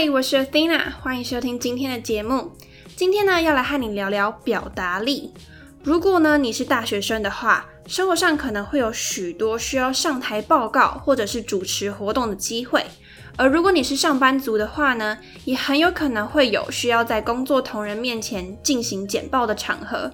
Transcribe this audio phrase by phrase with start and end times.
[0.00, 2.52] 嗨，我是 Athena，欢迎收听今天的节目。
[2.96, 5.34] 今天呢，要来和你聊聊表达力。
[5.82, 12.82] 如果呢你是大学生的话，生活上可能会有许多需要上台报告或者是主持活动的机会。
[13.36, 20.10] 而如果你是上班族的话呢，也很有可能会有需要在工作同仁面前进行简报的场合。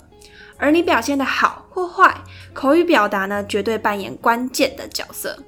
[0.57, 2.13] 而你表现的好或坏，
[2.53, 5.39] 口语表达呢，绝对扮演关键的角色。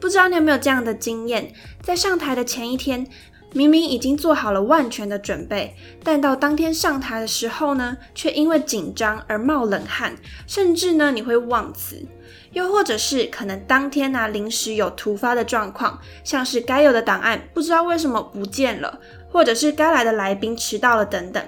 [0.00, 3.06] 不知道你有没有这样的经验，在上台的前一天，
[3.52, 5.74] 明明已经做好了万全的准备，
[6.04, 10.14] 但到当天上台的时候呢，却因为紧张而冒冷汗，
[10.46, 12.06] 甚至呢你会忘词，
[12.52, 19.00] 又或者是可能当天呢临时有突发的状况，像是该有的档案不知道为什么不见了，
[19.30, 21.42] 或者是该来的来宾迟到了等等。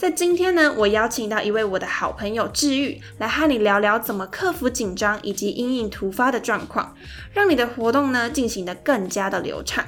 [0.00, 6.96] 在今天呢，我邀请到一位我的好朋友治愈，来和你聊聊怎么克服紧张以及阴影突发的状况，
[7.34, 9.86] 让你的活动呢进行的更加的流畅。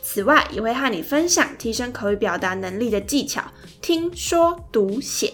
[0.00, 3.42] 此外，也会和你分享提升口语表达能力的技巧，
[3.82, 5.32] 听说读写，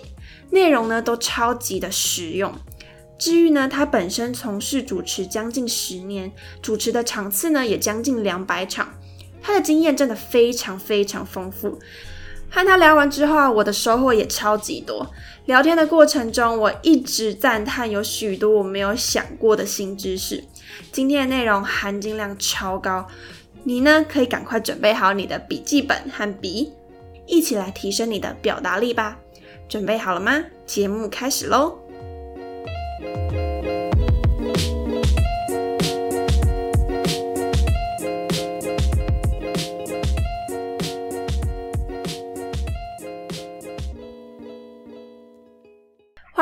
[0.49, 2.51] 内容呢都超级的实用。
[3.19, 8.89] 治愈呢，他本身从事主持将近十年，主持的场次呢也将近两百场，
[9.43, 11.79] 他的经验真的非常非常丰富。
[12.55, 15.05] 和他聊完之后，我的收获也超级多。
[15.47, 20.45] 聊天的过程中，我一直赞叹有许多我没有想过的新知识。
[20.93, 23.09] 今天的内容含金量超高，
[23.65, 26.73] 你呢可以赶快准备好你的笔记本和笔，
[27.27, 29.19] 一起来提升你的表达力吧。
[29.69, 30.45] 准备好了吗？
[30.65, 31.77] 节目开始喽！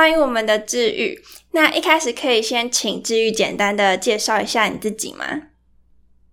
[0.03, 1.25] 欢迎我们的治愈。
[1.53, 5.25] 那一开始可以先请治愈简单的介绍一下你自己吗？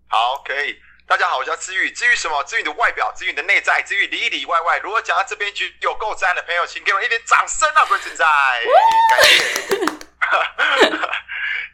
[0.08, 0.76] 好，可以。
[1.08, 1.92] 大家好，我叫治愈。
[1.92, 2.44] 治愈什么？
[2.46, 4.80] 治愈你的外表，治愈你的内在，治愈里里外外。
[4.80, 7.86] 如果讲到这边就有够赞的朋友，请给我一点掌声啊！
[7.86, 8.26] 各位存在，
[9.12, 9.22] 感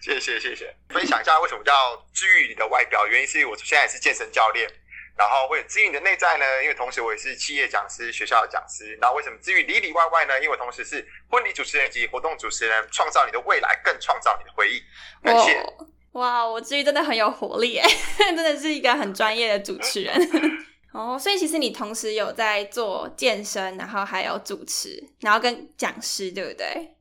[0.01, 0.75] 谢， 谢谢谢谢。
[0.89, 4.69] 分享一下为什么叫治愈你的外表，原因是我现在是健身教练。
[5.17, 6.45] 然后会治愈你的内在呢？
[6.61, 8.97] 因为同时我也是企业讲师、学校的讲师。
[9.01, 10.41] 然后为什么治愈里里外外呢？
[10.41, 14.81] 因为同时是婚礼主持人及活动主持人，创造你的未来，更创造你的回忆。
[15.23, 15.65] 感谢。
[16.11, 20.15] 哇，我治愈真的很有活力哎， 真的是一个很专业的主持人。
[20.93, 26.95] 哦，所以其实你同时有在做健身，然后还有主持，然后跟讲师，对不对？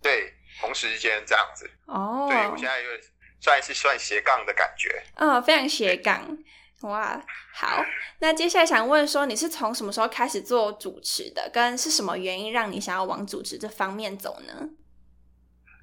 [0.00, 1.68] 对，同时间这样子。
[1.86, 2.28] 哦。
[2.30, 2.88] 对我现在有
[3.40, 5.02] 算是算斜杠的感觉。
[5.16, 6.38] 嗯，非常斜杠。
[6.82, 7.20] 哇，
[7.54, 7.84] 好，
[8.20, 11.50] 那接下来想问说，你是从什么时候开始做主持的？
[11.52, 14.68] 跟是什么原因让你想要往主持这方面走呢？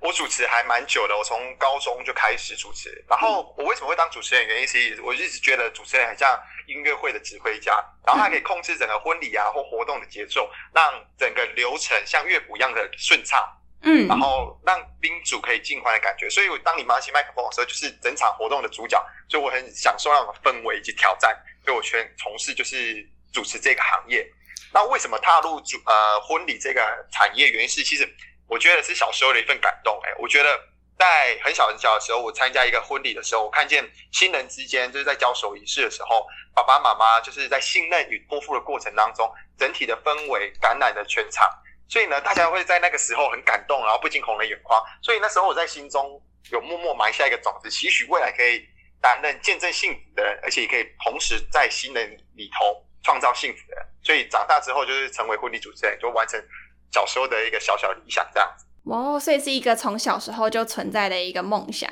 [0.01, 3.03] 我主持还蛮久的，我从高中就开始主持。
[3.09, 4.45] 然后我为什么会当主持人？
[4.45, 7.73] 原因是我一直觉得主持人很像音乐会的指挥家，
[8.05, 13.41] 然后他可以控制整个婚礼啊或活动的节奏，让整个流程像乐谱一样的顺畅。
[13.85, 24.27] 嗯，然后让宾主可以尽欢的感觉，所以我当你拿起麦克风的时候，就是整场活动的主角，所以我很享受那种氛围以及挑战，所以我全从事就是主持这个行业。
[24.73, 26.81] 那为什么踏入主呃婚礼这个
[27.11, 27.47] 产业？
[27.49, 28.11] 原因是其实
[28.47, 29.99] 我觉得是小时候的一份感动。
[30.03, 30.59] 哎，我觉得
[30.97, 36.25] 在很小很小的时候，我参加一个婚礼的时候，我看见新人之间就是在交手仪式的时候，
[36.55, 41.47] 爸爸妈妈就是在信任与托付的过程当中，整体的氛围感染了全场。
[41.87, 44.81] 所以呢，大家会在那个时候很感动，然后不禁红了眼眶。
[45.01, 48.67] 所以那时候我在心中有默默埋下一个种子，期许未来可以
[48.99, 53.85] 担任见证幸福的人，而且也可以同时在新人里头创造幸福的人。
[54.03, 56.43] 所以长大之后就是成为婚礼主持人，就完成
[56.91, 58.65] 小时候的一个小小理想这样子。
[58.85, 61.89] 哦，所以是一个从小时候就存在的一个梦想。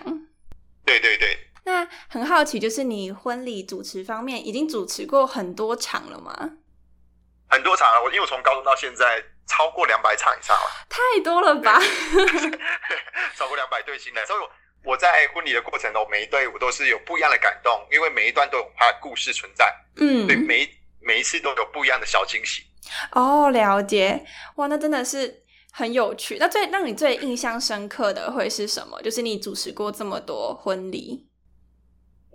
[0.86, 1.38] 对对对。
[1.66, 6.58] 那很好奇，就是你婚礼主持方面已经主持过很多场了吗？
[7.48, 9.24] 很多场了，我因为我从高中到现在。
[9.48, 11.80] 超过两百场以上了，太多了吧？
[13.36, 14.40] 超过两百对新人，所以
[14.84, 19.74] 我在婚礼的过程中，每一对我都是有不一样的感动，因为每一段都有它的故事存在。
[19.98, 20.68] 嗯，对，每
[21.02, 22.64] 每一次都有不一样的小惊喜。
[23.12, 24.26] 哦，了解，
[24.56, 26.38] 哇，那真的是很有趣。
[26.40, 29.02] 那最让你最印象深刻的会是什么？
[29.02, 31.28] 就是你主持过这么多婚礼，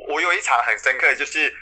[0.08, 1.52] 我有一场很深刻，就是。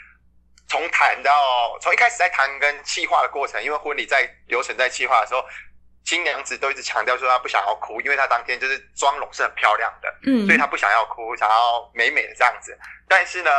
[0.67, 5.43] 从谈到从一开始在谈跟气化的过程，因为婚礼在流程在气化的时候，
[6.03, 12.77] 新娘子都一直强调说她不想要哭，因为她当天就是妆容是很漂亮的，嗯，所以她不想要哭，想要美美的这样子。
[13.07, 13.51] 但是呢，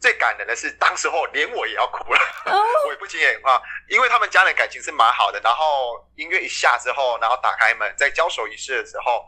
[0.00, 2.20] 最感人的是当时候连我也要哭了，
[2.86, 5.40] 我也不禁眼眶，因为他们家人感情是蛮好的。
[5.40, 9.24] 然后音乐一下之后，然后打开门，在交手仪式的时候，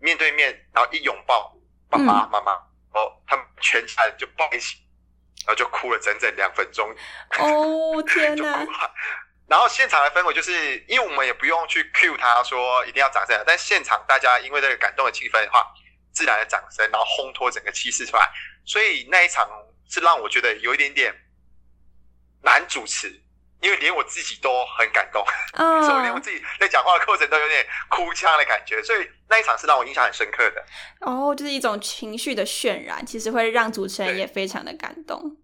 [0.00, 1.54] 面对面，然后一拥抱
[1.88, 2.52] 爸爸妈妈，
[2.92, 4.76] 哦，他们全家人就抱一起。
[5.46, 6.88] 然后就哭了整整两分钟。
[7.38, 8.66] 哦天 哪！
[9.48, 15.66] 然后现场的氛围就是，因为我们也不用去 cue 他说一定要掌声，但现场大家因为这个感动的气氛的话，
[16.12, 18.30] 自然的掌声，然后烘托整个气势出来。
[18.64, 19.46] 所以那一场
[19.90, 21.14] 是让我觉得有一点点
[22.42, 23.21] 难主持，
[23.62, 25.24] 因为连我自己都很感动，
[25.86, 28.82] 所以连我自己在讲话的过程都有点哭腔的感觉。
[28.82, 30.64] 所以那一场是让我印象很深刻的。
[31.00, 35.36] 哦，就是一种情绪的渲染，其实会让主持人也非常的感动。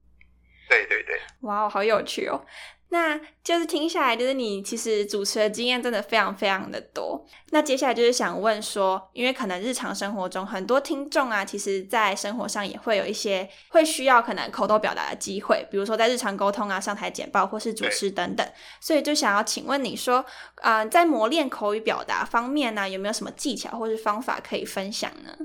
[0.69, 2.45] 对对对，哇，好有趣哦。
[2.91, 7.23] 那就是听下来，就是你其实主持的经验真的非常非常的多。
[7.51, 18.51] 那接下来就是想问说，因为可能日常生活中很多听众啊，其实在生活上也会有一些会需要可能口头表达的机会，比如说在日常沟通啊、上台简报或是主持等等。
[18.81, 20.25] 所以就想要请问你说，
[20.63, 25.37] 啊，在磨练口语表达方面呢，有没有什么技巧或是方法可以分享呢？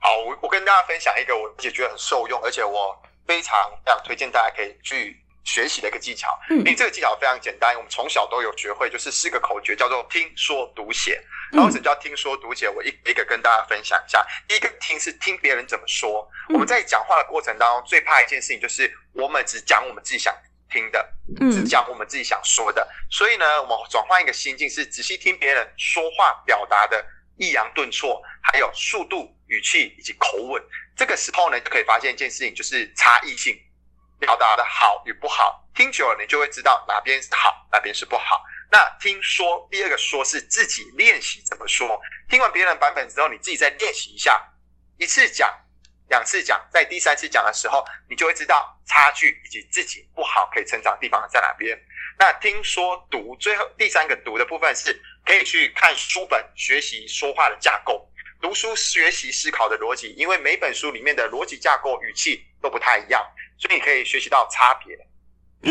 [0.00, 5.20] 好，我我跟大家分享一个我也觉得很受用，而且我非常非常推荐大家可以去。
[5.44, 11.22] 学习的一个技巧，因为这个技巧非常简单，我们从小都有学会，就是四个口诀，叫做听说读写。
[11.52, 12.68] 然后什么叫听说读写？
[12.68, 14.26] 我一一个跟大家分享一下。
[14.48, 16.28] 第一个听是听别人怎么说。
[16.48, 20.34] 我们在讲话的过程当中，最怕一件事情就是我们只讲我们自己想
[20.70, 21.06] 听的，
[21.52, 22.88] 只讲我们自己想说的。
[23.10, 27.04] 所以呢，我们转换一个心境，是仔细听别人说话表达的
[27.36, 30.60] 抑扬顿挫，还有速度、语气以及口吻。
[30.96, 33.56] 这个时候呢，就可以发现一件事情，就是差异性。
[34.24, 38.42] 表达的好与不好，听久了你就会知道哪边是好，哪边是不好。
[38.70, 44.42] 那听说第二个说是自己练习怎么说，听完别人版本之后，你自己再练习一下，
[44.98, 45.48] 一次讲，
[46.08, 51.78] 两次讲，在第三次讲的时候，你就会知道差距以及自己不好可以成长的地方在哪边。
[52.18, 58.08] 那听说读最后第三个读的部分是可以去看书本学习说话的架构，
[58.44, 63.26] 读书学习思考的逻辑，因为每本书里面的逻辑架构语气都不太一样。
[63.58, 64.94] 所以你可以学习到差别，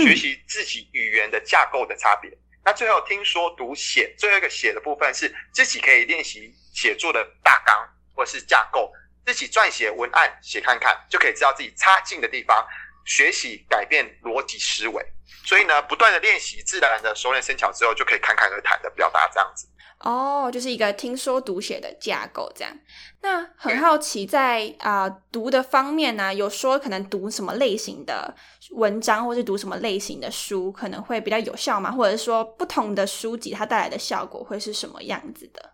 [0.03, 2.35] 学习自己语言的架构的差别。
[2.65, 7.77] 那最后听说读写，最后一个写的部分是自己可以练习写作的大纲
[8.15, 8.91] 或是架构，
[9.23, 12.67] 自己撰写文案写看看，就可以知道自己差劲的地方，
[13.05, 15.05] 学习改变逻辑思维。
[15.45, 19.67] 所以呢，不断的练习，自然的熟能生巧之后，就可以侃侃而谈的表达这样子。
[20.03, 22.77] 哦，就是一个听说读写的架构这样。
[23.21, 28.35] 那很好奇，在啊读的方面呢，有说可能读什么类型的
[28.71, 31.89] 文章，或是读什么类型的书可能会比较有效吗？
[31.89, 35.71] 或者是说不同的书籍它带来的效果会是什么样子的？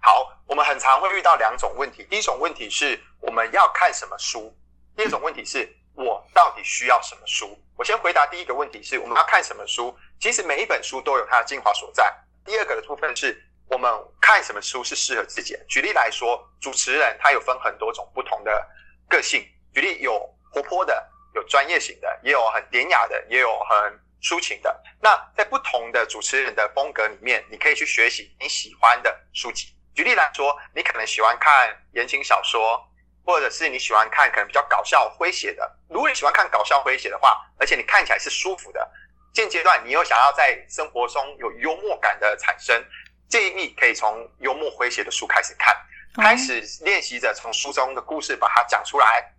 [0.00, 0.10] 好，
[0.46, 2.06] 我们很常会遇到两种问题。
[2.08, 4.56] 第一种问题是我们要看什么书，
[4.96, 7.54] 第二种问题是我到底需要什么书？
[7.76, 9.94] 我先回答第一个问题，是我们要看什么书。
[10.18, 12.10] 其实每一本书都有它的精华所在。
[12.44, 15.64] 第二个的部分是我们看什么书是适合自己的。
[15.66, 18.68] 举例来说，主持人他有分很多种不同的
[19.08, 19.44] 个性。
[19.72, 20.18] 举例有
[20.52, 24.82] 活泼的，有专业型的，也有很典雅的，也有很抒情的。
[25.00, 29.74] 那在不同的主持人的风格里面，你可以去学习你喜欢的书籍。
[29.94, 32.80] 举例来说，你可能喜欢看言情小说，
[33.24, 35.78] 或者是你喜欢看可能比较搞笑诙谐的。
[35.88, 38.92] 如果你喜欢看搞笑诙谐的话，而且你看起来是舒服的。
[39.34, 42.82] 现阶段，你又想要在生活中有幽默感的产生，
[43.28, 45.76] 建议可以从幽默诙谐的书开始看，
[46.14, 49.34] 开始练习着从书中的故事把它讲出来。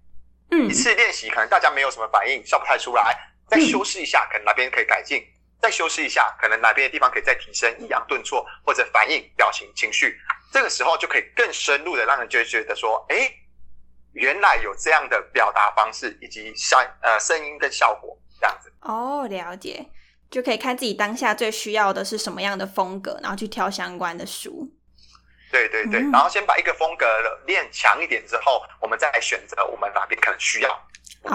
[0.51, 3.17] 嗯，一次练习可能大家没有什么反应，笑不太出来，
[3.47, 5.25] 再修饰一下，可能哪边可以改进，
[5.61, 10.19] 再修饰一下，可能哪边的地方可以再提升，抑扬顿挫或者反应、表情、情绪，
[10.51, 13.31] 这个时候就可以更深入的让人就觉得说，哎，
[14.11, 18.19] 原来有这样的表达方式以及声呃声音跟效果。
[18.45, 19.83] 这样子哦，了解，
[20.29, 24.71] 就可以看自己当下最需要的是什么样的风格，然后去挑相关的书。
[25.51, 27.05] 对对对，然后先把一个风格
[27.47, 30.69] 练强一点之后，我们再来选择我们哪边可能需要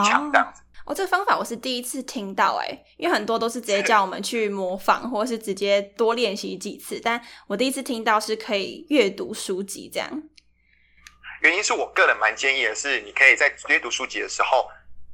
[0.05, 0.63] 强这样子。
[0.85, 10.23] 哦，这个方法我是第一次听到，哎，因为很多都是直接叫我们去模仿，或是直接多练习几次，但我第一次听到是可以阅读书籍这样。
[11.43, 14.69] 原因是我个人蛮建议的是，你可以在阅读书籍的时候。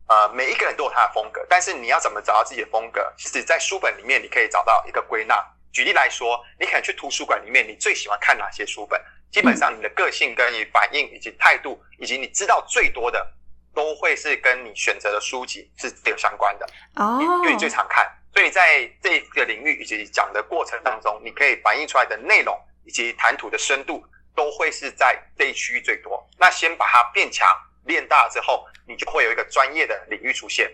[0.08, 3.12] 呃，每一个人都有他的风格，但是你要怎么找到自己的风格？
[3.18, 5.44] 其实，在书本里面，你可以找到一个归纳。
[5.72, 9.00] 举例来说，你可能去图书馆里面，你最喜欢看哪些书本？
[9.32, 13.26] 基本上，你的个性跟你反应以及态度，以及你知道最多的，
[13.74, 17.18] 都会是跟你选择的书籍是有相关的哦。
[17.20, 26.24] 因为你最常看，所以在这个领域以及讲的过程当中，你可以反映出来的内容以及谈吐的深度，都会是在这一区域最多。
[26.38, 27.44] 那先把它变强。
[27.86, 30.70] 练大之后，你就会有一个专业的领域出现，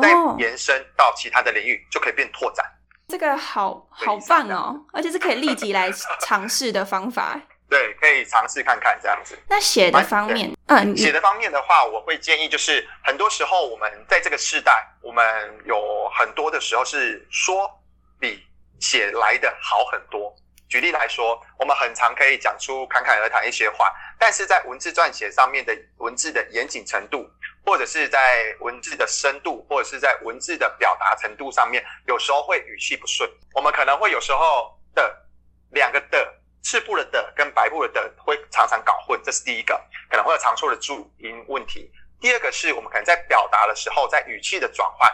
[0.00, 2.64] 再延伸到其他的领域，就可以变拓展。
[3.08, 5.90] 这个好好棒哦，而且是可以立即来
[6.20, 7.40] 尝试的方法。
[7.68, 9.38] 对，可以尝试看看这样子。
[9.48, 15.24] 那写的方面，嗯，写的方面的话，我会建议就是，很多时候我们在这个时代，我们
[15.64, 17.70] 有很多的时候是说
[18.18, 18.42] 比
[18.80, 20.34] 写来的好很多。
[20.70, 27.28] 举例来说，我们很常可以讲出侃侃而谈一些话，但是在文字撰写上面的文字的严谨程度，
[27.66, 33.28] 或者是在文字的深度，或者是在文字的表达程度上面，有时候会语气不顺。
[33.52, 35.26] 我们可能会有时候的
[35.72, 39.74] 两个的赤部的的跟白部的的会常常搞混，这是第一个，
[40.08, 41.90] 可能会有常错的注音问题。
[42.20, 45.10] 第二个是我们可能在表达的时候，在语气的转换，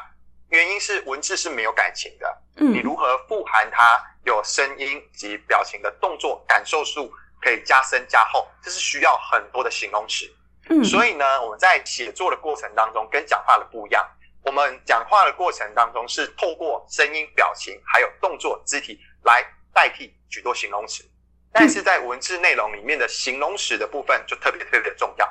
[0.48, 10.24] 原因是文字是没有感情的，嗯你嗯如何富含它有声音及表情的动作感受数可以加深加厚，这是需要很多的形容词。
[10.68, 14.04] 嗯，所以呢，我们在写作的过程当中跟讲话的不一样。
[14.42, 21.04] 我们讲话的过程当中是透过声音、表情还有动作、肢体来代替许多形容词，
[21.52, 25.28] 但是在文字内容里面的形容词的部分就特别特别的重要。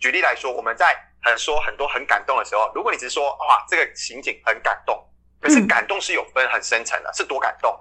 [0.00, 0.96] 举例来说，我们在
[1.26, 5.04] 很说很多很感动的时候，如果你只是说哇这个情景很感动，
[5.40, 7.76] 可是嗯感动是有分很深层的，是多感动，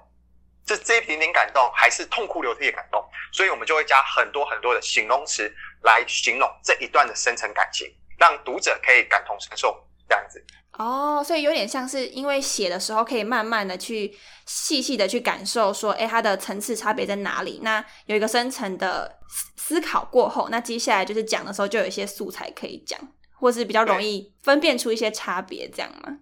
[0.68, 3.04] 是这一点点感动，还是痛哭流涕的感动？
[3.32, 7.88] 所以我们就会加很多很多的形容词来形容这一段的深层感情，
[8.18, 10.44] 让读者可以感同身受，这样子。
[10.78, 14.14] 哦，所以有点像是因为写的时候可以慢慢的去
[14.46, 17.62] 细细的去感受，说，哎，它的层次差别在哪里？
[17.64, 23.00] 那有一个深层的思思考过后，那接下来就是讲的时候就有一些素材可以讲，
[23.40, 26.18] 或是比较容易分辨出一些差别，这样吗？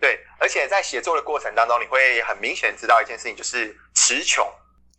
[0.00, 4.46] 对，而且在写作的过程当中，你会很明显知道一件事情，就是词穷。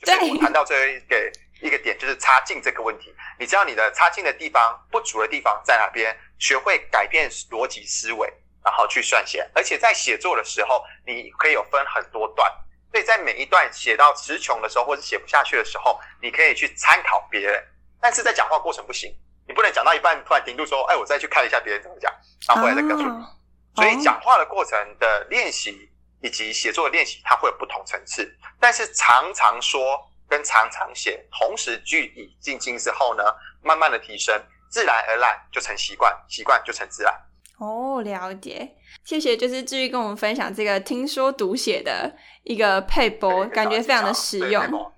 [0.01, 3.13] 就是对我谈到最后一个一个点，就是差劲这个问题。
[3.37, 6.15] 你知道你的差劲的地方、不足的地方在哪边？
[6.37, 8.31] 学会改变逻辑思维，
[8.63, 9.45] 然后去撰写。
[9.53, 12.49] 而且在写作的时候，你可以有分很多段，
[12.91, 17.61] 所以在每一段写到词穷的时候，或者写不下去的时候，你可以去参考别人。
[17.99, 19.13] 但是在讲话过程不行，
[19.49, 22.13] 你不能讲到一半突然停住说：“哎，我再去看一下别人怎么讲，
[22.47, 23.09] 然后回来再告诉你。
[23.09, 23.35] 哦
[23.75, 25.89] 所以讲话的过程的练习
[26.21, 28.29] 以及写作的练习，它会有不同层次。
[28.59, 33.23] 但是常常说跟常常写同时具以进行之后呢，
[33.61, 34.35] 慢慢的提升，
[34.69, 37.13] 自然而然就成习惯，习惯就成自然。
[37.59, 38.75] 哦，了解，
[39.05, 42.13] 谢谢，就是至于跟我们分享这个听说读写的
[42.43, 44.91] 一个配播，感觉非常的实用。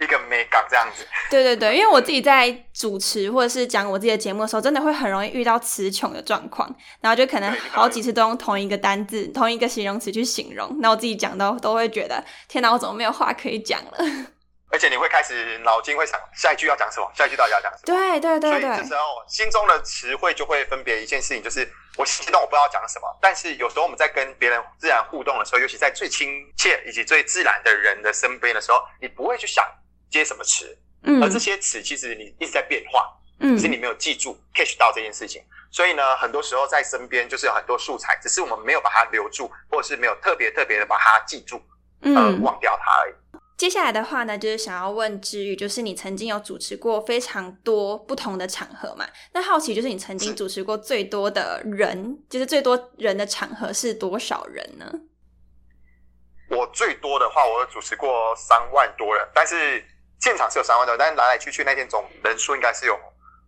[0.00, 1.06] 一个美感这样子。
[1.30, 6.68] 对对对，因为我自己在主持或者是讲我自己的节目的时候，真的会很容易遇到词穷的状况，
[7.00, 13.98] 然后就可能好几次都用同一个单字、同一个形容词去形容，那我自己讲到都会觉得，天哪，我怎么没有话可以讲了？
[14.70, 17.82] 而且你会开始脑筋会想下一句要讲什么，下一句到底要讲什么。
[17.86, 23.08] 对对对对所以这，时候心中的词汇就会分别一件事情，就是我激动，我不知道讲什么。
[23.18, 26.28] 但是有时候我们在跟别人自然互动的时候，尤其在最亲
[26.58, 29.64] 切以及最自然的人的身边的时候，你不会去想
[30.10, 35.42] 接什么词，嗯而这些词其实你一直在变化，嗯只是你没有记住 catch 到这件事情。
[35.70, 41.56] 所以呢，很多时候在身边就是有很多素材，只是我们没有把它留住，或者是没有特别特别的把它记住，
[42.00, 43.14] 呃，嗯，忘掉它而已。
[43.58, 49.04] 接下来的话呢，就是想要问知宇，就是你曾经有主持过非常多不同的场合嘛？
[49.34, 54.90] 那好奇就是你曾经主持过最多的人，就是最多人的场合是多少人呢？
[56.50, 59.84] 我最多的话，我有主持过三万多人，但是
[60.20, 62.98] 现场是有三万多人，但是来来去去那天总人数应该是有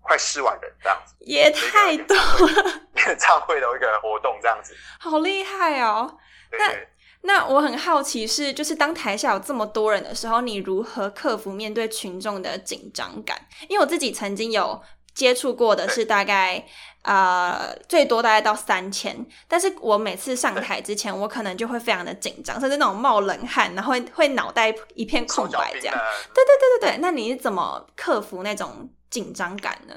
[0.03, 4.75] 快四万人这样子，也太多了，演唱会的一个活动这样子。
[4.99, 6.19] 好厉害哦！
[6.53, 6.75] 那
[7.23, 13.47] 那我很好奇是，就是当台下有这么多人的时候，你如何克服面对群众的紧张感？
[13.69, 14.83] 因为我自己曾经有
[15.15, 16.65] 接触过的是大概
[17.03, 25.97] 呃最多大概到三千，但是我每次上台之前，我可能就会非常的紧张，甚至那种冒冷汗，然后会会脑袋一片空白这样。
[26.35, 29.95] 对对对对对，那你是怎么克服那种紧张感呢？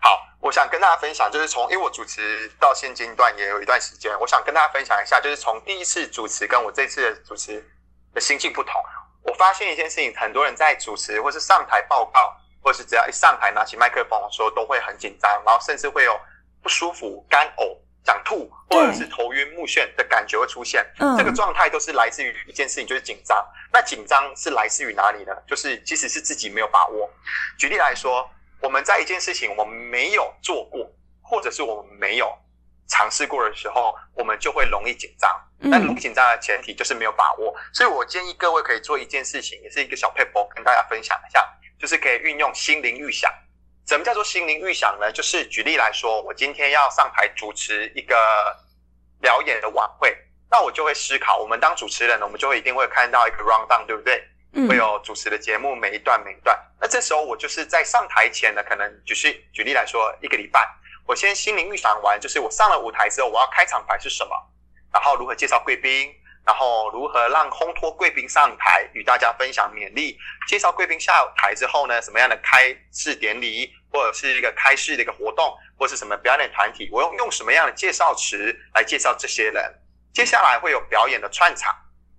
[0.00, 0.10] 好，
[0.40, 7.64] 我想跟大家分享，就是从因为我主持到现阶段也有一段时间，我想跟大家分享一下，就是从第一次主持跟我这次的主持
[8.12, 8.74] 的心境不同。
[9.24, 16.18] 我发现一件事情，很多人在主持或是上台报告，或是只要一上台拿起麦克风的时候，都会很紧张，然后甚至会有
[16.62, 20.86] 不舒服、干呕、想吐，或者是头晕目眩的感觉会出现。
[20.98, 23.44] 嗯，这个状态都是来自于一件事情，就是紧张。
[23.72, 25.32] 那紧张是来自于哪里呢？
[25.46, 27.10] 就是其实是自己没有把握。
[27.58, 28.28] 举例来说，
[28.60, 30.88] 我们在一件事情我们没有做过，
[31.20, 32.32] 或者是我们没有
[32.88, 35.30] 尝试过的时候，我们就会容易紧张。
[35.70, 37.54] 但容易嗯紧张的前提就是没有把握。
[37.72, 41.40] 所以我建议各位可以做一件事情，也是一个小 paper 跟大家分享一下，
[41.82, 43.28] 就是可以运用心灵预想。
[43.88, 45.10] 什么叫做心灵预想呢？
[45.10, 48.16] 就是举例来说，我今天要上台主持一个
[49.20, 50.16] 表演的晚会，
[50.48, 54.22] 那我就会思考，我们当主持人呢，我们就会一定会看到一个 round down，对不对？
[54.54, 56.56] 嗯会有主持的节目，每一段每一段。
[56.78, 60.64] 那这时候我就是在上台前呢，可能就是举例来说，一个礼拜，
[61.04, 64.36] 我先心灵预想完，就是我上了舞台之后，我要开场白是什么，
[64.92, 70.18] 然后如何介绍贵宾，然后如何让烘托贵宾上台与大家分享勉励，
[70.48, 79.72] 介绍贵宾下台之后呢，什么样的开式典礼，或者是一个开式的一个活动，或是什么表演团体，我用用什么样的介绍词来介绍这些人。
[80.12, 81.74] 接下来会有表演的串场，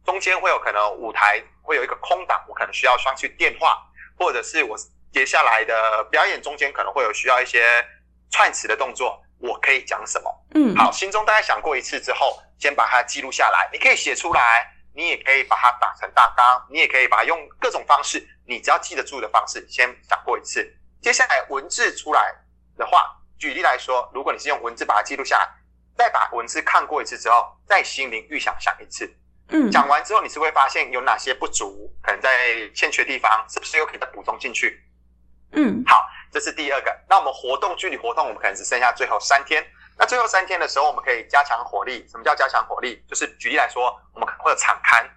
[0.06, 3.78] 中间会有可能舞台会有一个空档，我可能需要上去电话，
[4.18, 4.76] 或者是我
[5.12, 7.86] 接下来的表演中间可能会有需要一些
[8.32, 10.46] 串词的动作，我可以讲什么？
[10.56, 13.70] 嗯，好，心中大概想过一次之后，先把它记录下来。
[13.74, 20.66] 你可以写出来，你也可以把它打成大纲，你也可以把它用各种方式，你只要记得住的方式，先想过一次。
[21.02, 22.34] 接下来文字出来
[22.78, 25.50] 的话，举例来说，如果你是用文字把它记录下来，
[25.98, 29.14] 再把文字看过一次之后，再心灵预想想一次。
[29.50, 32.30] 嗯，讲完之后，你是会发现有哪些不足，可能在
[32.74, 34.82] 欠缺地方，是不是又可以再补充进去？
[35.52, 36.94] 嗯好，这是第二个。
[37.08, 39.64] 那我们活动距离活动，我们可能只剩下最后三天。
[39.96, 42.04] 那最后三天的时候，我们可以加强火力。
[42.10, 43.02] 什么叫加强火力？
[43.08, 45.08] 就是举例来说，我们可能会有场刊，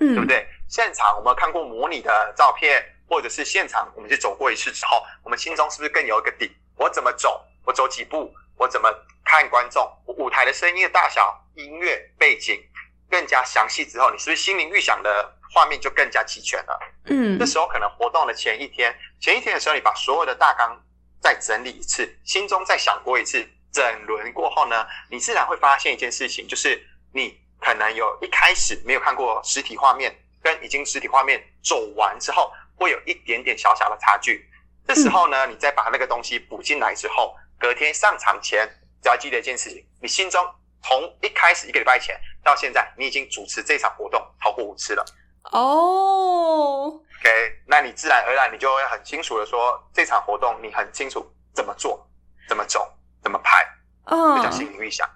[0.00, 0.26] 嗯，对不？
[0.26, 0.44] 对？
[0.68, 6.56] 现场我们看过模拟的照片，或者是现场我们去走过一次之后，我们心中是不是更有一个底？
[6.76, 7.40] 我怎么走？
[7.64, 8.34] 我走几步？
[8.56, 8.92] 我怎么
[9.24, 9.88] 看观众？
[10.06, 12.60] 我舞台的声音的大小、音乐背景
[13.08, 16.78] 更加详细之后，你是不是心灵预想的画面就更加齐全了？
[17.06, 20.80] 嗯这时候可能活动的前一天，前一天的时候，你把所有的大纲
[21.20, 26.80] 再整理一次，心中再想过一次，整轮过后呢，你自然会发现一件事情，就是
[27.12, 34.48] 你可能有一开始没有看过实体画面，跟已经实体画面走完之后，会有一点点小小的差距。
[34.86, 38.68] 这时候呢，你再把那个东西补进来之后，隔天上场前，
[39.02, 40.44] 只要记得一件事情，你心中
[40.82, 45.04] 从一开始一个礼拜前到现在，你已经主持这场活动超过五次了。
[45.52, 52.06] 哦，OK，那你自然而然你就会很清楚的说，这场活动你很清楚怎么做、
[52.48, 52.88] 怎么走、
[53.22, 53.64] 怎么排，
[54.04, 55.08] 哦这叫心灵预想。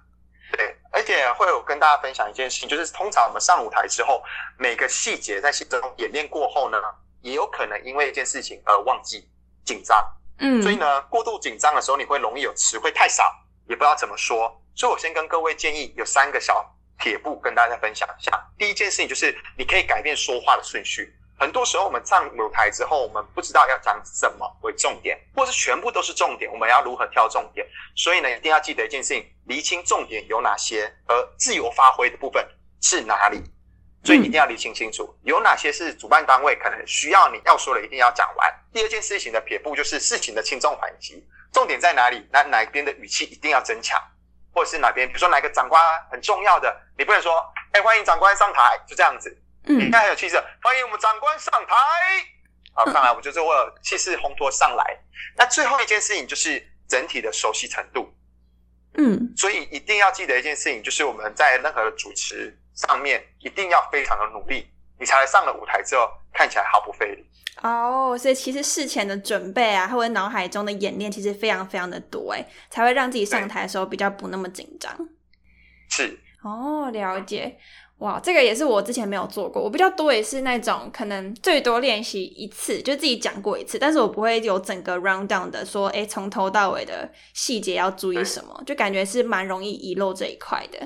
[0.53, 4.23] 对，而且会有跟大家分享一件事情，就是通常我们上舞台之后，
[4.59, 6.77] 每个细节在心中演练过后呢，
[7.21, 9.31] 也有可能因为一件事情而忘记、
[9.65, 9.97] 紧张。
[10.39, 13.33] 嗯，所以呢，过度紧张的时候，你会容易有词汇太少，
[13.69, 14.61] 也不知道怎么说。
[14.75, 18.31] 所以我先跟各位建议有三个小撇步跟大家分享一下。
[18.57, 21.13] 第一件事情就是你可以改变说话的顺序。
[21.39, 27.67] 很多时候我们上舞台之后，我们不知道要讲什么为重点，或是全部都是重点，我们要如何挑重点？
[27.97, 32.47] 所以呢，一定要记得一件事情：厘清重点有哪些，而自由发挥的部分
[32.83, 33.43] 是哪里。
[34.03, 38.51] 所以一定要理清清楚，有哪些是主办单位可能需要你要说的一定要讲完。
[38.73, 42.27] 第二件事情的撇步就是事情的轻重缓急，重点在哪里？
[42.33, 43.99] 那哪边的语气一定要增强，
[44.53, 49.37] 或者是哪边，比如说哪个长官很重要的，你不能说，哎，欢迎长官上台，就这样子，
[49.67, 51.75] 嗯，应该很有气势，欢迎我们长官上台。
[52.73, 54.85] 好，上来我就是为了气势烘托上来。
[55.37, 58.13] 那最后一件事情就是整体的熟悉程度。
[58.95, 67.30] 嗯所以一定要记得一件事情，就是我们在任何的主持上面一定要非常的努力，你才上了舞台之后看起来毫不费力。
[67.63, 74.91] 哦，所以其实事前的准备啊，或者脑海中的演练，其实非常非常的多，哎，才会让自己上台的时候比较不那么紧张。
[75.91, 77.59] 是，哦，了解。
[77.99, 90.79] 哇，这个也是我之前没有做过，我比较多也是那种可能最多练习一次，就自己讲过一次，但是我不会有整个 round down 的说，诶，从头到尾的细节要注意什么，就感觉是蛮容易遗漏这一块的。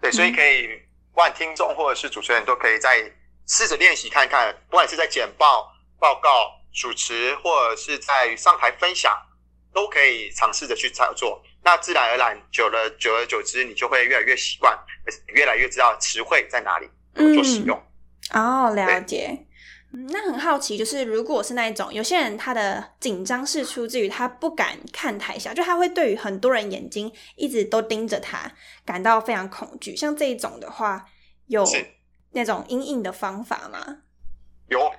[0.00, 0.66] 对，所以可以，
[1.12, 3.02] 不管听众或者是主持人都可以再
[3.48, 9.16] 试着练习看看，不管是在简报、报告、主持，或者是在上台分享，
[9.72, 11.42] 都可以尝试着去操作。
[11.64, 14.78] 那自然而然，久了，久而久之，你就会越来越习惯，
[15.34, 16.88] 越来越知道词汇在哪里
[17.34, 17.76] 做使用。
[18.32, 19.46] 哦，了解。
[19.90, 28.52] 嗯，那很好奇，就是如果是那一种有些人他的紧张是出自于他不敢看台下，就他会对于很多人眼睛一直都盯着他，
[28.84, 29.96] 感到非常恐惧。
[29.96, 31.06] 像这一种的话，
[31.46, 31.84] 有是
[32.30, 33.98] 那种阴影的方法吗？
[34.68, 34.92] 有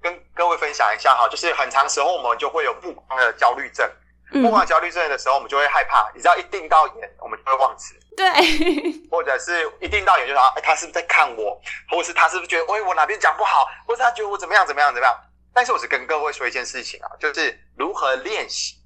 [0.00, 3.88] 跟各位分享一下哈，就是很长时候我们就会有目光的焦虑症。
[4.30, 8.28] 嗯目光焦虑症的时候，我们就会害怕，你知道一定到眼，我们就会忘词，对，
[9.10, 11.58] 或者是一定到眼就说，哎，他是不是在看我，
[11.90, 15.18] 或者是他是不是觉得，哎，我哪边讲不好，或是他觉得我怎么样怎么样怎么样。
[15.54, 18.76] 但是我只跟各位说一件事情啊，就是如何练习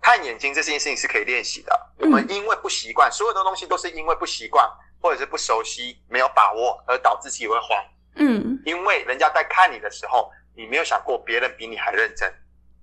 [0.00, 1.90] 看眼睛这件事情是可以练习的。
[1.98, 4.68] 我们因为不习惯，所有的东西都是因为不习惯
[5.02, 7.84] 或者是不熟悉、没有把握而导致自己会慌。
[8.14, 12.32] 嗯因为人家在看你的时候，你没有想过别人比你还认真，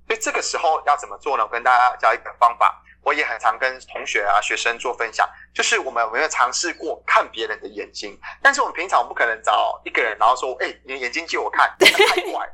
[0.07, 1.43] 所以这个时候要怎么做呢？
[1.43, 8.19] 我跟大家教一个方法，我也很常跟同学啊、学生做分享，就是我们有没有尝试过看别人的眼睛？
[8.41, 11.73] 但是我们平常不可能找一个人，然后说：“哎，你的眼睛借我看。
[11.79, 12.53] ”太怪了。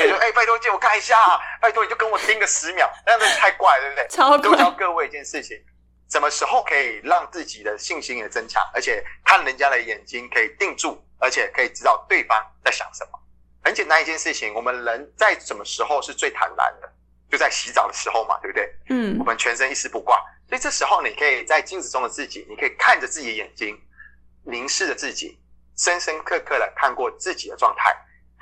[0.00, 1.16] 你说：“哎，拜托借我看一下，
[1.60, 4.08] 拜托你就跟我盯个十秒。”那样子太怪，对不对？
[4.08, 4.56] 超怪。
[4.56, 5.56] 教各位一件事情，
[6.10, 13.18] 什么时候可以让自己的信心也增强，而且看人家的眼睛可以定住，而且可以知道对方在想什么？
[13.62, 16.90] 很简单一件事情，我们人在什么时候是最坦然的？
[17.30, 18.74] 就在洗澡的时候嘛，对不对？
[18.88, 20.16] 嗯，我们全身一丝不挂，
[20.48, 23.78] 所以这时候你可以在镜子中的自己，你可以看着自己的眼睛，
[24.44, 25.38] 凝视着自己，
[25.76, 27.94] 深深刻刻的看过自己的状态。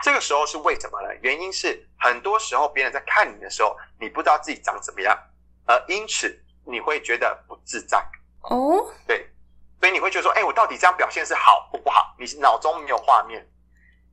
[0.03, 1.09] 这个时候是为什么呢？
[1.21, 5.19] 原因是很多时候别人在看你的时候，你不知道自己长怎么样，
[5.65, 7.99] 而因此你会觉得不自在。
[8.43, 9.29] 哦，对，
[9.81, 12.15] 所以你会觉得说，哎，我到底这样表现是好或不好？
[12.19, 13.47] 你脑中没有画面，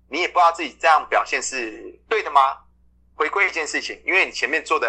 [0.09, 2.57] 你也不知道自己这样表现是对的吗？
[3.15, 4.87] 回归一件事情，因为你前面做的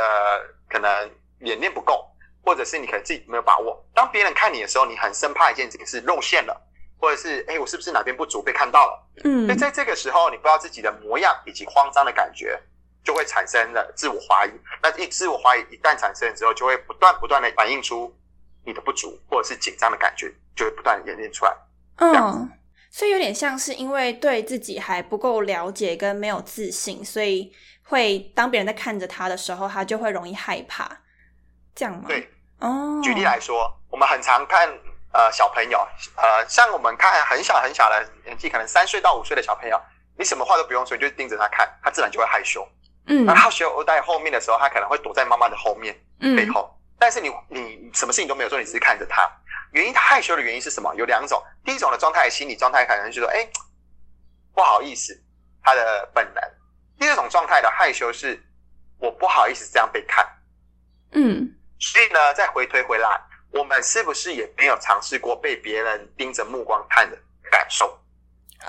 [0.69, 2.11] 可能演练不够，
[2.43, 3.85] 或者是你可能自己没有把握。
[3.95, 6.59] 当别人看你的时候，你很生怕一件事情是露馅了，
[6.99, 9.07] 或者是哎，我是不是哪边不足被看到了？
[9.25, 12.59] 嗯，所以在这个时候，你不知道自己的模样以及慌张的感觉，
[13.05, 14.51] 就会产生了自我怀疑。
[14.83, 18.13] 那一自我怀疑一旦产生之后，就会不断不断的反映出
[18.65, 21.55] 你的不足，或者是紧张的感觉，就会不断演练出来。
[21.97, 22.51] 嗯，
[22.91, 27.55] 所以有点像是因为对自己还不够了解跟没有自信，所以。
[27.87, 30.91] 会当别人在看着他的时候，他就会容易害怕，
[31.75, 32.05] 这样吗？
[32.09, 32.27] 对，
[32.59, 32.99] 哦。
[33.05, 34.67] 举例来说，我们很常看
[35.13, 35.87] 呃小朋友，
[36.17, 39.79] 呃，像我们看很小很小的年纪，可能三岁到五岁的小朋友，
[40.17, 42.67] 你什么话都不用说，你就盯着他看，他自然就会害羞。
[43.07, 43.25] 嗯。
[43.25, 49.31] 然后害羞在后面的时候，他可能会躲在妈妈的后面背后，但是你你什么事情都没有做，你只是看着他。
[49.73, 50.95] 原因他害羞的原因是什么？
[50.95, 53.49] 有两种，第一种的状态，心理状态可能就说，哎，
[54.55, 55.21] 不好意思，
[55.63, 56.43] 他的本能。
[56.97, 58.41] 第二种状态的害羞是，
[58.99, 60.25] 我不好意思这样被看，
[61.11, 67.19] 嗯，所以呢，再回推回来，我们是不是也没有尝试过被别人盯着目光看的
[67.51, 67.99] 感受？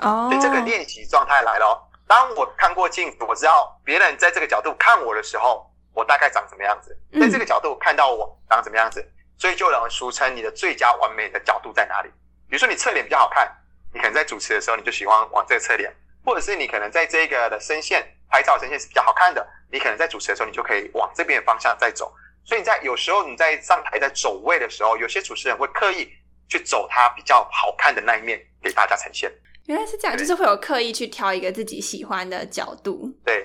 [0.00, 1.88] 哦，所以这个练习状态来了。
[2.06, 9.04] 当我看过镜子，我知道别人在这个角度看我的时候，我大概长什么样子，在这个角度看到我长什么样子，
[9.38, 12.08] 所以就有人俗称你的最佳完美的角度在哪里？
[12.48, 13.50] 比如说你侧脸比较好看，
[13.92, 15.92] 你可能在主持的时候你就喜欢往这个侧脸，
[16.24, 18.12] 或者是你可能在这个的声线。
[18.28, 22.12] 拍照声线是比较好看的，你可能在主持的时候，你就可以往这边的方向再走。
[22.44, 26.10] 所以你在有时候你在上台在走位的时候，有些主持人会刻意
[26.48, 29.32] 去走他比较好看的那一面给大家呈现。
[29.66, 33.12] 原来是这样，就是会有刻意去挑一个自己喜欢的角度。
[33.24, 33.42] 对，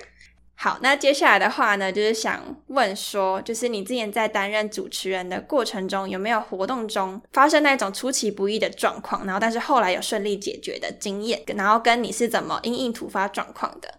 [0.56, 13.92] 好，那接下来的话呢，就是想问说，就是你之前在担任主持人的过程中，有没有活动中发生那种出其不意的状况，然后但是后来有顺利解决的经验，然后跟你是怎么因应突发状况的？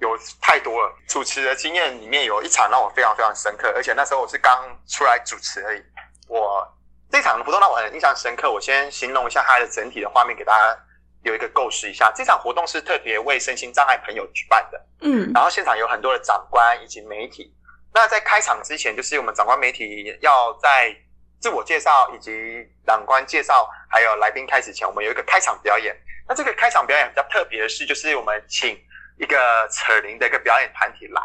[0.00, 0.08] 有
[0.40, 4.52] 太多了，主持的经验里面有一场让我非常非常深刻，而且那时候我是刚
[4.88, 5.80] 出来主持而已。
[6.26, 6.66] 我
[7.08, 8.50] 这场活动让我很印象深刻。
[8.50, 10.76] 我先形容一下它的整体的画面，给大家
[11.24, 12.12] 有一个构思一下。
[12.14, 17.54] 这场活动是特别为身心障碍朋友举办的，嗯，然后现场有很多的长官以及媒体。
[17.94, 20.94] 那在开场之前，就是我们长官媒体要在
[21.40, 25.96] 自我介绍以及长官介绍还有来宾开始前，我们有一个开场表演。
[26.28, 28.78] 那这个开场表演比较特别的是，就是我们请。
[29.18, 31.22] 一个扯铃的一个表演团体来，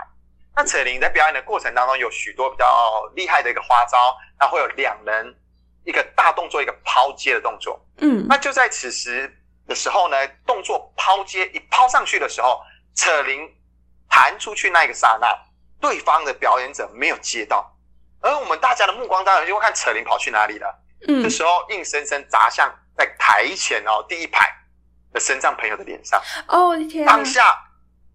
[0.53, 5.33] 那扯铃在表演的过程当中有许多比较厉害的一个花招，那会有两人
[5.83, 7.81] 一个大动作，一个抛接的动作。
[7.99, 9.33] 嗯，那就在此时
[9.67, 12.61] 的时候呢，动作抛接一抛上去的时候，
[12.95, 13.47] 扯铃
[14.09, 15.27] 弹出去那一个刹那，
[15.79, 17.71] 对方的表演者没有接到，
[18.21, 20.83] 而我们大家的目光当然就会看扯铃跑去哪里了。
[21.07, 24.47] 嗯，这时候硬生生砸向在台前哦第一排
[25.13, 26.21] 的身障朋友的脸上。
[26.47, 27.05] 哦，我的天！
[27.05, 27.63] 当下。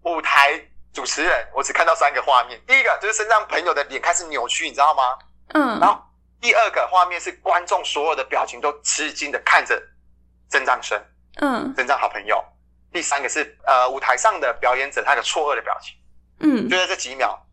[0.05, 0.61] 舞台
[0.93, 2.61] 主持人，我只看到三个画面。
[2.67, 5.17] 第一个就是身上朋友的脸开始扭曲，你知道吗？
[5.53, 5.79] 嗯。
[5.79, 5.97] 然后
[6.41, 9.81] 第二个画面是观众所有的表情都吃惊的看着
[10.49, 11.01] 曾障生，
[11.41, 12.43] 嗯，真正好朋友。
[12.91, 15.95] 第三个是呃舞台上的表演者他的错愕的表情，
[16.39, 17.43] 嗯，就在这几秒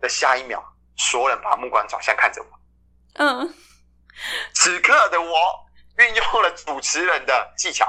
[0.00, 0.62] 的下一秒，
[0.96, 2.48] 所有人把目光转向看着我，
[3.14, 3.54] 嗯。
[4.54, 7.86] 此刻的我运用了主持人的技巧，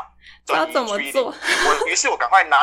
[0.47, 1.25] 要怎么做？
[1.25, 2.57] 我于是我赶快拿。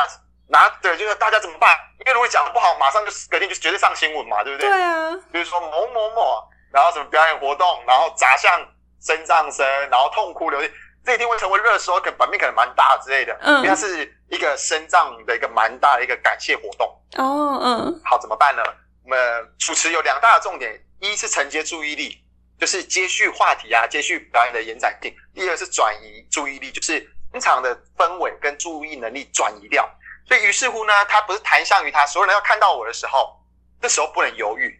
[0.47, 1.77] 拿对，就是大家怎么办？
[1.99, 4.67] 因为如果讲的不好，马上就隔天就绝对上新闻嘛，对不对？
[4.67, 5.15] 对啊。
[5.31, 6.43] 比如说某某某，
[6.73, 8.59] 然后什么表演活动，然后砸向
[8.99, 10.69] 身上身，然后痛哭流涕，
[11.03, 13.37] 这一定会成为热搜，可版面可能蛮大之类的。
[13.41, 13.57] 嗯。
[13.57, 16.87] 因为它是一个深藏的一个蛮大的一个感谢活动。
[17.17, 18.01] 哦，嗯。
[18.03, 18.63] 好，怎么办呢？
[19.03, 19.19] 我们
[19.59, 22.23] 主持有两大的重点，一是承接注意力，
[22.59, 26.99] 就是接续话题啊，接续表演的延展性；第二是转移注意力，就是
[27.31, 29.89] 现场的氛围跟注意能力转移掉。
[30.27, 33.35] 所以于是乎呢，他不是弹向于他，所有人要看到我的时候，
[33.81, 34.79] 这时候不能犹豫，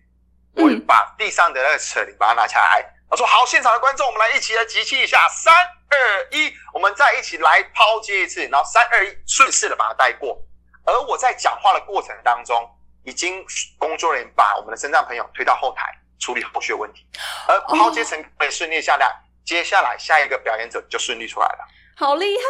[0.55, 10.41] 我把地上的那个扯铃把它拿下来，我说好，现场的观众，我们来一起来集气一下，三二一，我们再一起来抛接一次，然后三二一，顺势的把它带过。
[10.85, 12.69] 而我在讲话的过程当中，
[13.03, 13.45] 已经
[13.77, 17.05] 工作人员把我们的身障朋友推到后台处理后续的问题，
[17.49, 19.13] 而抛接成功顺利下来，
[19.45, 21.67] 接下来下一个表演者就顺利出来了。
[21.97, 22.43] 好厉害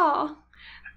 [0.00, 0.34] 哦！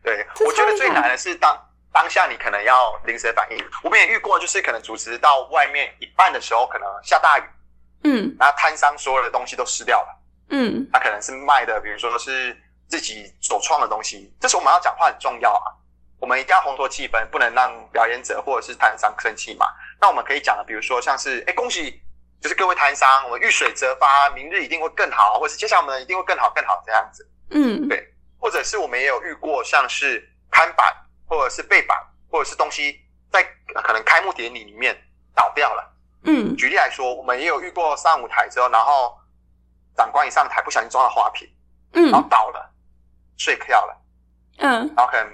[0.01, 3.69] 对，我觉得最难的是当当下你可能要临时反应。
[3.83, 7.43] 我们也遇过，就是可能主持到外面一半的时候，可能下大雨，
[8.03, 10.19] 嗯然后摊商所有的东西都失掉了。
[10.49, 12.57] 嗯他可能是卖的，比如说是
[12.87, 15.71] 自己所创的东西，这时候我们要讲话很重要啊。
[16.19, 19.67] 我们一定要烘托气氛，不能让表演者或者是摊商生气嘛。
[20.01, 22.01] 那我们可以讲的，比如说像是，哎，恭喜，
[22.41, 27.25] 就是各位摊商，我们遇水则发，明日一定会更好，或者是接下来我们一定会更好更好这样子。
[27.51, 28.05] 嗯对
[28.37, 30.93] 或者是我们也有遇过，像是看板
[31.25, 31.97] 或者是背板，
[32.29, 32.99] 或者是东西
[33.31, 33.41] 在
[33.75, 34.93] 呃可能开幕典礼里面
[35.33, 35.89] 倒掉了。
[36.23, 39.17] 嗯举例来说，我们也有遇过上舞台之后，然后
[39.95, 41.47] 长官一上台不小心撞到花瓶，
[41.93, 42.71] 嗯然后嗯倒了，
[43.37, 43.97] 碎掉了，
[44.57, 45.27] 嗯，然后可能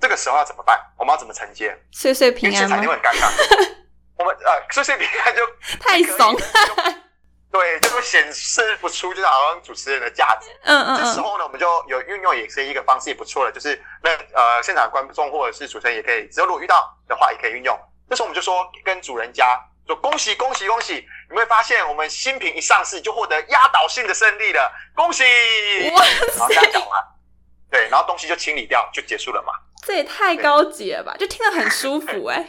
[0.00, 0.80] 这个时候要怎么办？
[0.96, 1.76] 我们要怎么承接？
[1.92, 2.88] 岁岁因平安吗为现场一定？
[2.88, 3.76] 会很尴尬。
[4.20, 5.42] 我们呃，碎碎平安就
[5.80, 6.40] 太怂了，
[7.50, 10.50] 对，就会显示不出就是好像主持人的价值。
[10.62, 17.78] 嗯嗯嗯这时候呢，我们就有运用，也是一个方式，也不错的，就是那呃现场观众或者是主持人也可以，只要如果遇到的话，也可以运用。
[18.10, 19.58] 这时候我们就说跟主人家
[19.90, 21.04] 说恭喜恭喜恭喜！
[21.28, 25.24] 你会发现我们新品一上市就获得压倒性的胜利了，恭喜！
[25.94, 27.04] 哇然后这样讲完，
[27.70, 29.52] 对，然后东西就清理掉就结束了嘛。
[29.82, 32.46] 这也太高级了吧，就听得很舒服 哎。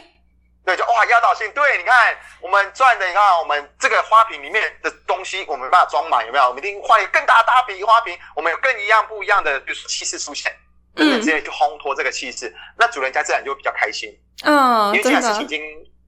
[0.64, 6.46] 对，就哇压倒性，对，你看我们赚的，你看我们这个花瓶里面的东西，我们没办法装满，有没有？
[6.46, 10.54] 我们一定换一个更大的大瓶花瓶，我们有更一样不一样的，就是气势出现，
[10.94, 14.08] 嗯之类去烘托这个气势，那主人家自然就会比较开心，
[14.44, 15.60] 嗯，因为既真的然事情已，经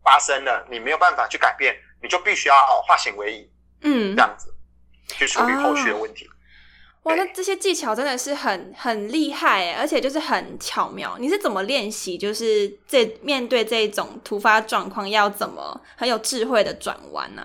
[0.05, 4.55] 发生了，你没有办法去改变，你就必须要化险为夷，嗯这，样子
[5.09, 6.31] 去处理后续的问题。
[7.05, 11.19] 哇，那这些技巧真的是很很厉害哎，而且就是很巧妙。
[11.19, 12.17] 你是怎么练习？
[12.17, 17.45] 就是这面对这种突发状况，要怎么很有智慧的转弯呢？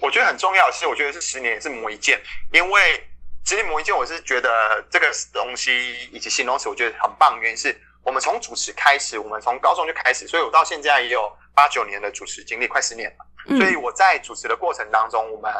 [0.00, 2.20] 我觉得很重要的是，我觉得是十年也是磨一剑，
[2.52, 3.02] 因为
[3.46, 7.40] 十年磨一剑，我是觉得这个东西以及形容词，我觉得很棒。
[7.40, 13.26] 原因是我们从主持开始，我们从高中就开始，所以我到现在也有八九年的主持经历，快十年了。
[13.48, 15.52] 嗯所以我在主持的过程当中，我们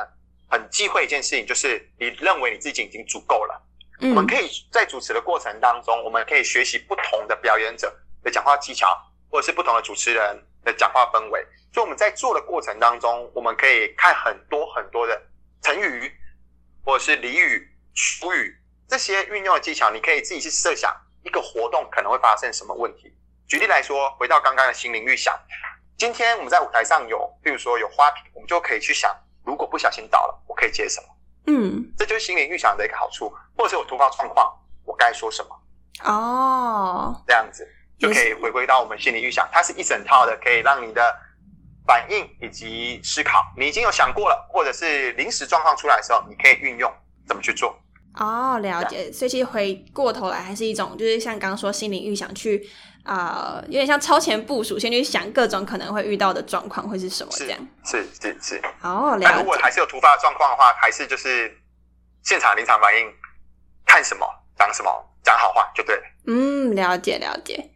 [0.48, 3.61] 很忌讳一件事情，就是你认为你自己已经足够了。
[4.00, 8.87] 我们嗯可以在主持的过程当中，我们可以学习不同的表演者的讲话技巧，
[9.31, 11.44] 或者是不同的主持人的讲话氛围。
[11.72, 15.20] 所以我们在做的过程当中，我们可以看很多很多的
[15.62, 16.12] 成语，
[16.85, 23.12] 或者是俚语、俗语这些运用的技巧，你可以自己去设想一个活动可能会发生什么问题。
[23.48, 25.35] 举例来说，回到刚刚的心灵预想，
[26.02, 31.06] 今天我们在舞台上有，比如说有花瓶，我们就可以去想，如果不小心倒了，我可以接什么。
[31.46, 34.52] 嗯这就是心理预想的一个好处，或者是有突发状况，
[34.84, 35.56] 我该说什么，
[36.02, 37.64] 哦，这样子
[38.00, 41.16] 就可以回归到我们心理预想，它是一整套的，可以让你的
[41.86, 46.92] 反应以及思考，你已经有想过了，或者是临时状况出来的时候，你可以运用
[47.28, 47.78] 怎么去做。
[48.16, 49.10] 哦，了解。
[49.12, 52.68] 所以其实回过头来，还是一种就是像刚刚说心理预想去
[53.04, 57.68] 啊、呃有点像超前部署，先去想各种可能会遇到的状况会是什么这是样。
[57.84, 59.56] 是是是，哦，那如果。
[59.60, 61.52] 还是有突发状况的话，还是就是
[62.22, 63.06] 现场临场反应，
[63.86, 64.90] 看什么讲什么，
[65.22, 66.02] 讲好话就对了。
[66.26, 67.70] 嗯，了解了解。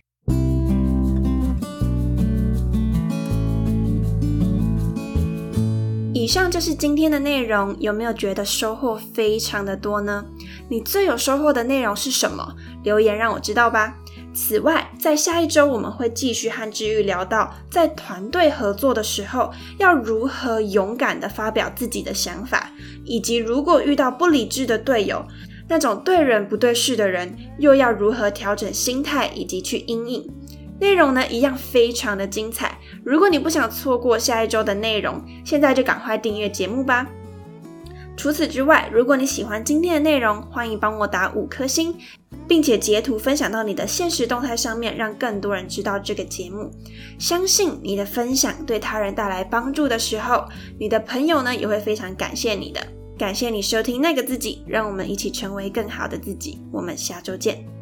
[6.12, 10.24] 以上就是今天的内容，有没有觉得收获非常的多呢？
[10.68, 12.56] 你最有收获的内容是什么？
[12.82, 13.94] 留言让我知道吧。
[14.36, 22.70] 此外，在下一周我们会继续和治愈聊到，在团队合作的时候，要如何勇敢的发表自己的想法，
[23.06, 25.24] 以及如果遇到不理智的队友，
[25.68, 30.30] 那种对人不对事的人，又要如何调整心态以及去应应。
[30.78, 32.76] 内容呢，一样非常的精彩。
[33.02, 37.06] 如果你不想错过下一周的内容，现在就赶快订阅节目吧。
[38.16, 41.94] 除此之外，如果你喜欢今天的内容，欢迎帮我打五颗星，
[42.48, 46.70] 并且截图分享到你的现实动态上面，让更多人知道这个节目。
[47.18, 50.44] 相信你的分享对他人带来帮助的时候，
[50.80, 52.80] 你的朋友呢也会非常感谢你的。
[53.18, 56.60] 感谢你收听那个自己，让我们一起成为更好的自己。
[56.72, 57.75] 我们下周见。